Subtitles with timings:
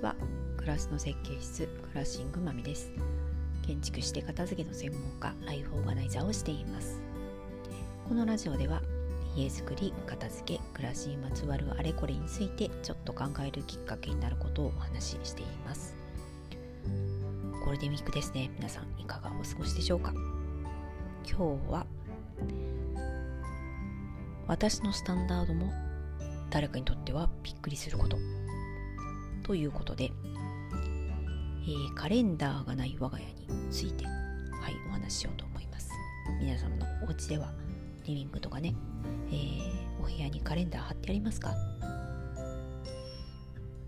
[0.00, 0.16] ちは
[0.56, 2.90] 暮らしの設計室クラッシングマミです。
[3.66, 6.98] 建築して片付けの専門家ライフオーガナイザーをしています。
[8.08, 8.80] このラジオでは
[9.36, 15.94] 家づくり片付け暮らしにまつわるあれこれについてちょっと考えるきっかけになることをお話ししています。
[17.62, 18.50] ゴールデンウィークですね。
[18.56, 20.14] 皆さんいかがお過ごしでしょうか？
[21.28, 21.86] 今日は
[24.46, 25.70] 私のスタンダードも
[26.48, 28.16] 誰かにとってはびっくりすること。
[29.50, 30.12] ということで、
[31.64, 34.14] えー、カレンダーがない我が家について、はい、
[34.88, 35.90] お話ししようと思います。
[36.38, 37.52] 皆様のお家では
[38.04, 38.76] リビングとかね、
[39.26, 41.52] えー、お部屋にカレンダー貼ってありますか？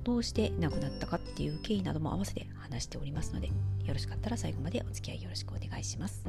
[0.02, 3.54] どうして亡くなったかっていう経緯なども合わせて話しておりますので、よ
[3.86, 6.24] ろしかったら最後までお付き合いよろしくお願いします。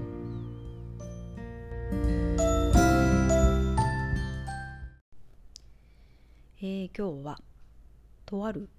[6.62, 7.40] えー、今日は
[8.28, 8.70] とある、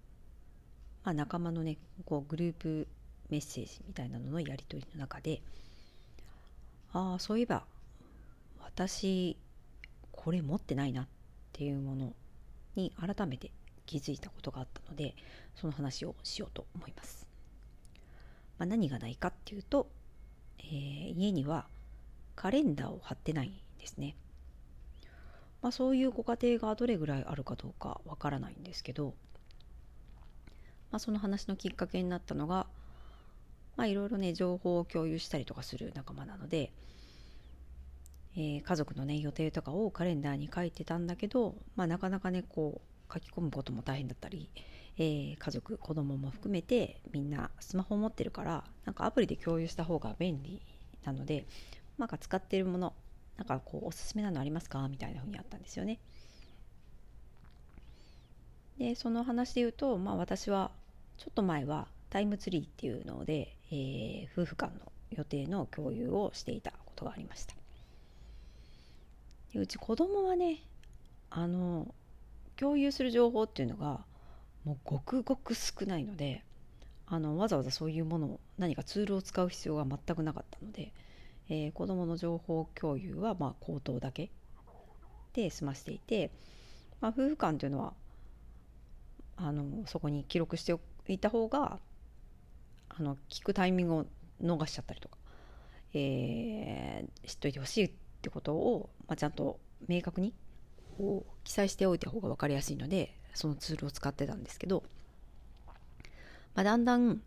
[1.05, 2.89] まあ、仲間のねこうグループ
[3.31, 5.43] メッセージみたいなののやり取りの中で
[6.93, 7.65] ああそういえば
[8.63, 9.37] 私
[10.13, 11.07] これ持ってないなっ
[11.53, 12.13] ていうもの
[12.77, 13.51] に改めて
[13.87, 15.15] 気づいたことがあったので
[15.55, 17.27] その話をしようと思います。
[18.59, 19.89] まあ、何がないかっていうと、
[20.59, 21.67] えー、家には
[22.37, 24.17] カレンダーを貼ってないんですね。
[25.61, 29.15] まあ、そういうご家庭がどれぐらいあるかどうかわからないんですけど、
[30.95, 32.69] まあ、その話のきっかけになったのが
[33.79, 36.71] いろいろね情報を共有したりとかする仲間なので、
[38.37, 44.49] えー、家族のね予定とかをカレンダーに書いてたんだけど、まあ、なかなかねこう書き込むことも大変だったり、
[44.97, 50.63] えー、家族子供も含めてみんなスマホ持ってるからなんかアプリで共有した方が便利
[51.03, 51.45] なので
[51.99, 52.93] なんか使ってるもの
[53.37, 54.87] なんかこうおすすめなのありますか？
[54.89, 55.99] みたいなふうにあったんですよね。
[58.79, 60.71] でその話で言うと、まあ、私は
[61.19, 67.55] ちょっと前はタイムツリーっていうので、えー、夫婦間の予定の共有をしていたことがありました。
[69.55, 70.65] うち子供はね
[71.31, 71.95] あの
[72.57, 74.05] 共有する情報っていうのが
[74.65, 76.43] もうごくごく少ないので
[77.07, 80.93] あのわざわざそういうものを何かツールを使う必要が全くなかったので
[81.49, 84.31] えー、子どもの情報共有はまあ口頭だけ
[85.35, 86.31] で済ましていて、
[87.01, 87.93] まあ、夫婦間というのは
[89.37, 90.83] あのそこに記録しておく
[91.13, 91.79] いた方が
[92.89, 94.07] あの聞くタイミングを
[94.43, 95.19] 逃しちゃったりとか、
[95.93, 97.93] えー、知っといてほしいっ
[98.23, 100.33] てことを、まあ、ちゃんと明確に
[101.45, 104.85] 記載しておいた方が分かりやすいのでそのツールを使ってたんですけど、
[106.55, 107.21] まあ、だんだん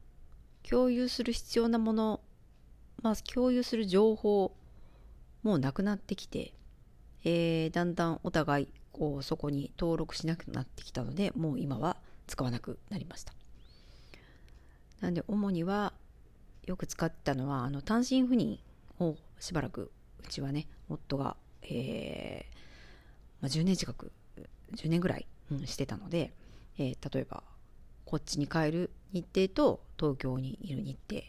[0.67, 2.21] 共有する必要なもの
[3.03, 4.51] まあ、共有する情報
[5.43, 6.53] もうなくなってきて、
[7.23, 13.33] えー、だんだんお互いこうそこに登録しなくなってきたのでもう今は使わなくなりました。
[15.01, 15.93] なんで主には
[16.65, 18.59] よく使ったのはあの単身赴任
[18.99, 19.91] をしばらく
[20.23, 22.57] うちはね夫が、えー
[23.41, 24.11] まあ、10年近く
[24.75, 26.33] 10年ぐらい、うん、してたので、
[26.77, 27.43] えー、例えば
[28.05, 31.21] こっちに帰る日程と東京にいる日程。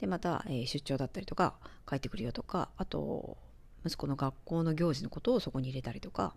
[0.00, 1.54] でまた、えー、出張だったりとか
[1.88, 3.38] 帰ってくるよとかあと
[3.86, 6.34] 息子の学校の行事のことをそこに入れたりとか、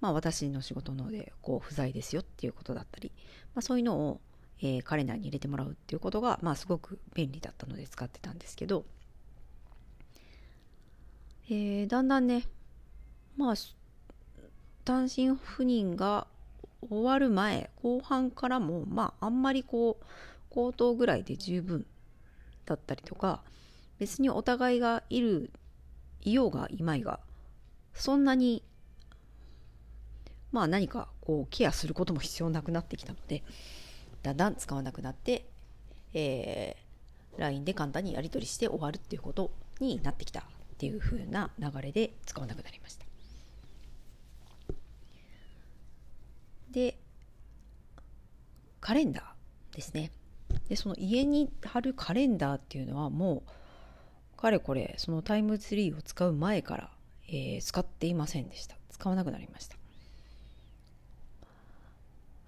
[0.00, 3.12] まあ、私の仕事のでこう不在ですよっていうことだったり、
[3.54, 4.20] まあ、そういうのを、
[4.60, 8.84] えー、カレンダーに入れてもらうっていうことが、まあ、すごく便利だったので使ってたんですけど、
[11.48, 12.44] えー、だんだんね
[13.36, 13.54] まあ
[14.84, 16.26] 単身赴任が
[16.88, 20.04] 終わる前後半からもまああんまりこう
[20.48, 21.84] 口頭ぐらいで十分
[22.64, 23.42] だったりとか
[23.98, 25.50] 別にお互いがいる
[26.22, 27.20] いようがいまいが
[27.94, 28.62] そんなに
[30.52, 33.42] まあ何かこうケアすることも必要なくなってきたので
[34.26, 35.46] だんだん使わなくなって、
[36.12, 40.44] えー、LINE で簡単にやり取りして終わるっていうことになってきたっ
[40.78, 43.06] ていう風な流れで使わなくなりました。
[46.72, 46.98] で
[48.80, 50.10] カレンダーですね。
[50.68, 56.90] でその家に貼るカレンダーっていうのはもうかれこれそのタイムツリーを使う前から、
[57.28, 59.76] えー、使っていませんでした使わなくなりました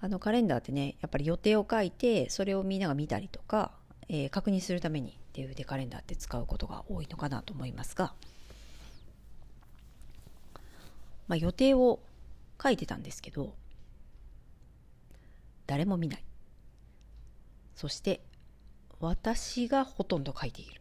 [0.00, 3.72] あのカレンダーってねやっぱり予定を書いてそれをみんなが見たりとか、
[4.08, 8.14] えー、確認するためにっていうでカレンダーって使うことが多いのかなと思いますが、
[11.26, 12.00] まあ、予定を
[12.62, 13.54] 書いてたんですけど
[15.66, 16.24] 誰も見ない。
[17.74, 18.22] そして
[18.98, 20.80] 私がほとんど書いている。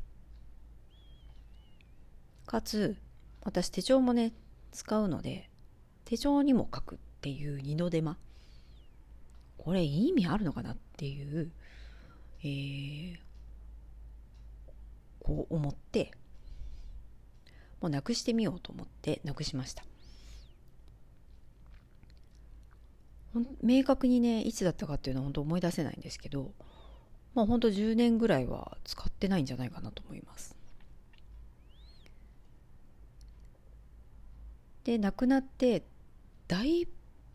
[2.45, 2.97] かつ
[3.43, 4.33] 私手帳もね
[4.71, 5.49] 使うので
[6.05, 8.17] 手帳にも書くっていう二の手間。
[9.57, 11.51] これ意味あるのかなっていう、
[12.41, 13.17] えー、
[15.19, 16.11] こう思って
[17.81, 19.83] もうなくしてみようと思ってなくしました。
[23.61, 26.53] 明確にねいつだったかっていうのは本当思い出せないんですけど
[27.35, 30.55] まあ本当10年ぐらいは使ってないんじゃないかなと思います。
[34.85, 35.83] で亡くなって
[36.47, 36.87] だい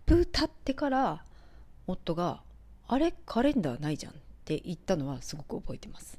[0.06, 1.24] ぶ経ってから
[1.92, 2.42] 夫が
[2.88, 6.18] 「あれカレンダーないじゃん」って言ったのはすごく覚えてます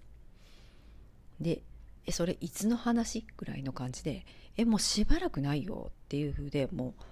[1.40, 1.62] で
[2.06, 4.26] 「えそれいつの話?」ぐらいの感じで
[4.58, 7.04] 「えもうしばらくないよ」っていう風でもう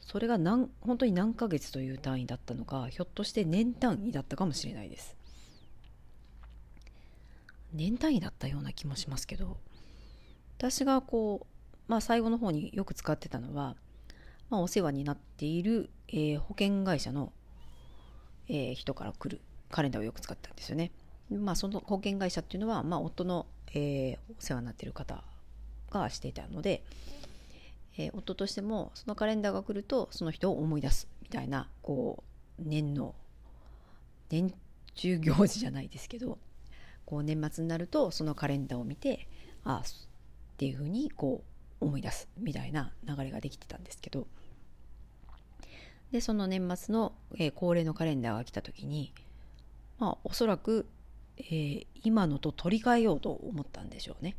[0.00, 5.16] それが何本当に何ヶ月という単位だったのかひょっとして年単位だったかもしれないです
[7.72, 9.58] 年単位だったような気もしますけど
[10.58, 11.56] 私がこう
[11.88, 13.76] まあ最後の方によく使ってたのは、
[14.50, 17.32] まあ、お世話になっている、えー、保険会社の、
[18.48, 19.40] えー、人から来る
[19.70, 20.92] カレンダーをよく使ったんですよね。
[21.30, 25.24] まあその保険会社っていうのは、まあ、夫の、えー、お世話になってる方
[25.90, 26.82] がしていたので、
[27.98, 32.22] えー、夫としてもそのカレンダーが来るとその人を思い出すみたいなこ
[32.58, 33.14] う年の
[34.28, 34.52] 年
[34.94, 36.38] 中行事じゃないですけど
[37.04, 39.28] こう年末になるとそのカレンダーを見て
[39.64, 39.82] ああっ
[40.56, 41.42] ていうふうにこ
[41.80, 44.26] う思い出すみたいな流れができてたんですけど
[46.12, 49.12] でその年末の、えー、恒例のカレンダーが来た時に
[49.98, 50.86] まあおそらく、
[51.38, 54.36] えー、今のと取り替えようと思ったんでしょうね。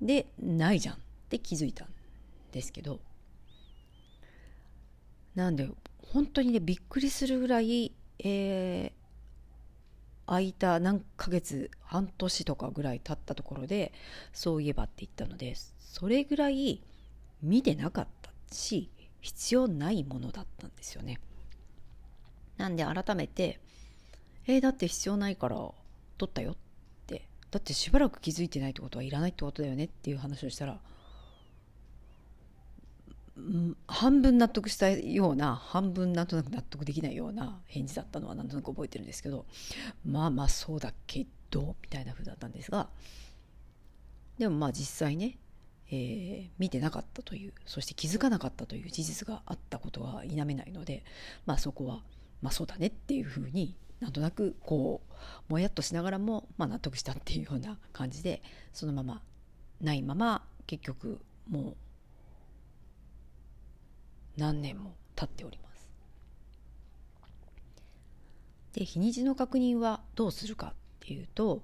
[0.00, 0.98] でないじゃんっ
[1.28, 1.88] て気づいたん
[2.52, 3.00] ですけど
[5.34, 5.68] なんで
[6.12, 8.90] 本当にねびっくりするぐらい、えー、
[10.26, 13.92] 空いた何ヶ月半年とかぐらい経ったところで
[14.32, 16.80] そういえばって言ったのでそれぐらい
[17.42, 18.90] 見てなかったし
[19.28, 21.20] 必要ないものだったんですよね。
[22.56, 23.60] なんで改めて
[24.48, 25.56] 「えー、だって必要ないから
[26.16, 26.56] 取ったよ」っ
[27.06, 30.80] てだってしばらく気づいてないってことはいらないってことだよねっていう話をしたら
[33.86, 39.44] 半分納得したような半分なんとなく納得できないような返事だったのはなんとなく覚えてるんですけど
[40.06, 42.88] まあまあそうだけどみたいな風だったんですが
[44.38, 45.36] でもまあ実際ね、
[45.90, 51.04] えー、見てなかったというそして気づかなかったという事実があったことは否めないので
[51.46, 52.02] まあそこは
[52.42, 55.00] まあそうだねっていう風になんとなくこ
[55.48, 58.42] うもやっとしながらも、まあ、納得したっていうような感じで
[58.72, 59.22] そのまま
[59.80, 61.76] ないまま結局もう
[64.36, 65.68] 何年も経っております。
[68.72, 71.62] で日にちの確認はどうするかっていうと、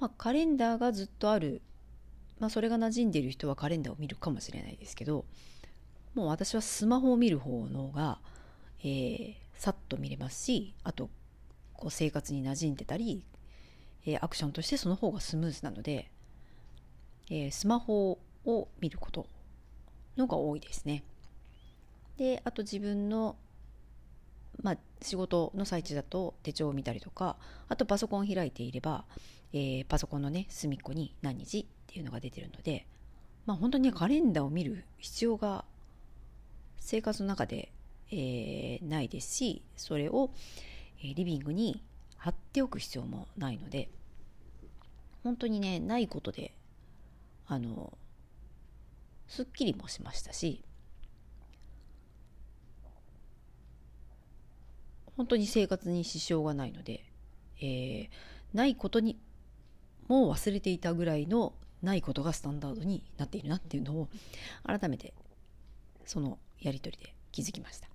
[0.00, 1.62] まあ、カレンダーがずっとある、
[2.40, 5.24] まあ、それが馴染んでいる人はカレンダーを見るかもしれないですけど
[6.14, 8.18] もう私はスマホを見る方のが、
[8.80, 11.10] えー、さっと見れますしあと
[11.74, 13.22] こう生活に馴染んでたり、
[14.06, 16.10] えー、アクションとしてその方がスムーズなので、
[17.30, 19.26] えー、スマホを見ること
[20.16, 21.04] のが多いですね。
[22.16, 23.36] であと自分の、
[24.62, 27.36] まあ、仕事の最中だと手帳を見たりとか
[27.68, 29.04] あとパソコンを開いていれば、
[29.52, 32.86] えー、パソコンのね隅っこに何日っていうのが出てるので、
[33.46, 35.64] まあ、本当に、ね、カレンダーを見る必要が
[36.80, 37.72] 生活の中で、
[38.10, 40.30] えー、ないですしそれを、
[41.02, 41.82] えー、リビングに
[42.16, 43.88] 貼っておく必要もないので
[45.24, 46.54] 本当にねないことで
[47.46, 47.92] あの
[49.26, 50.62] すっきりもしましたし
[55.16, 57.04] 本当に生活に支障がないので、
[57.60, 58.08] えー、
[58.54, 59.18] ないことに
[60.08, 64.08] もう忘れていたぐらいのないことがスタンダードになっているなっていうのを
[64.66, 65.14] 改めて
[66.04, 67.88] そのやり取りで気づきました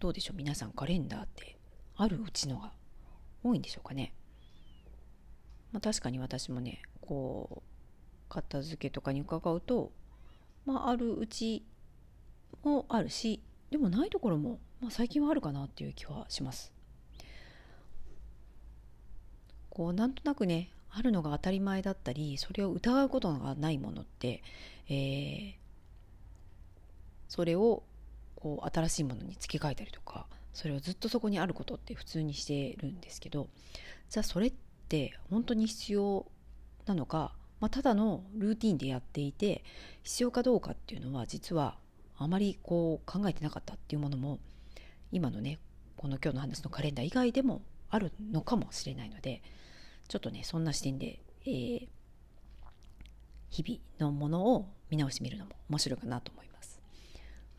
[0.00, 1.56] どうでしょう皆さんカレンダーって
[1.96, 2.72] あるうちのが
[3.44, 4.12] 多いんでしょうかね、
[5.72, 9.92] まあ、確かに私もねこう片付けとかに伺うと
[10.64, 11.64] まああるうち
[12.64, 16.72] もあるしでもないところもまあ、最近はあるかなっていう気はします。
[19.72, 24.42] こうなんとなくねあるのが当たり前だったりそれを疑うことがないものって、
[24.90, 25.54] えー、
[27.28, 27.82] それを
[28.36, 33.48] こう新しいものに付け替えたりとかそれをずっとそこにあることって普通にしてるんですけど
[34.10, 34.52] じゃあそれっ
[34.88, 36.26] て本当に必要
[36.84, 39.64] なのか、まあ、ただのルーティンでやっていて
[40.02, 41.78] 必要かどうかっていうのは実は
[42.18, 44.38] あまりこう考えてなかったっていうものも
[45.12, 45.58] 今のね
[45.96, 47.62] この今日の話のカレンダー以外でも
[47.92, 49.42] あるのかもしれないので
[50.08, 51.88] ちょっとねそんな視点で、えー、
[53.50, 56.80] 日々のものを見直してみるのも面白いかなと思います。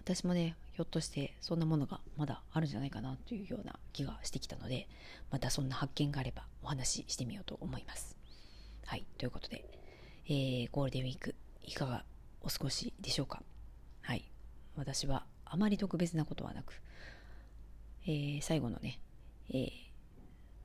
[0.03, 4.87] 私もねひょっとしてそんなものがまだあるんじゃないかなというような気がしてきたので
[5.29, 8.17] またそんな発見があればお話ししてみようと思います。
[8.85, 9.63] はいということで、
[10.25, 12.03] えー、ゴールデンウィークいかが
[12.41, 13.43] お過ごしでしょうか？
[14.01, 14.29] はい
[14.75, 16.81] 私はあまり特別なことはなく、
[18.05, 18.99] えー、最後のね、
[19.49, 19.71] えー、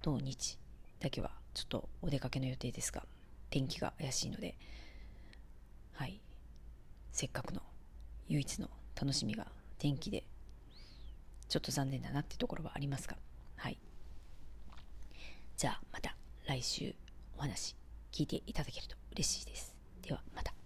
[0.08, 0.58] 土日
[1.00, 3.04] だけはちょっとお出かけの予定ですが
[3.50, 4.56] 天気が怪しいので
[5.92, 6.20] はい。
[7.12, 7.60] せっかくの
[8.28, 9.48] 唯一の楽しみが
[9.78, 10.24] 天気で
[11.48, 13.16] ちょっと残念だなってところはありますが
[13.56, 13.78] はい。
[15.56, 16.94] じゃあまた来週
[17.36, 17.76] お話
[18.12, 19.74] 聞いていただけると嬉しいです。
[20.02, 20.57] ではまた。